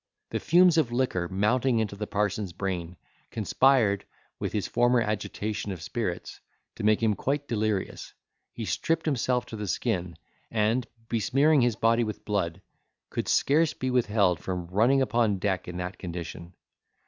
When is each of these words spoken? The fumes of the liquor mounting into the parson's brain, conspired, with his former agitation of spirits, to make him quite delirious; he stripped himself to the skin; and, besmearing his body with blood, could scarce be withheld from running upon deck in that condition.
The 0.31 0.39
fumes 0.39 0.79
of 0.79 0.87
the 0.87 0.95
liquor 0.95 1.27
mounting 1.29 1.77
into 1.77 1.95
the 1.95 2.07
parson's 2.07 2.53
brain, 2.53 2.97
conspired, 3.29 4.03
with 4.39 4.51
his 4.51 4.65
former 4.65 4.99
agitation 4.99 5.71
of 5.71 5.79
spirits, 5.79 6.39
to 6.77 6.83
make 6.83 7.03
him 7.03 7.13
quite 7.13 7.47
delirious; 7.47 8.15
he 8.51 8.65
stripped 8.65 9.05
himself 9.05 9.45
to 9.45 9.55
the 9.55 9.67
skin; 9.67 10.17
and, 10.49 10.87
besmearing 11.07 11.61
his 11.61 11.75
body 11.75 12.03
with 12.03 12.25
blood, 12.25 12.63
could 13.11 13.27
scarce 13.27 13.75
be 13.75 13.91
withheld 13.91 14.39
from 14.39 14.65
running 14.71 15.03
upon 15.03 15.37
deck 15.37 15.67
in 15.67 15.77
that 15.77 15.99
condition. 15.99 16.55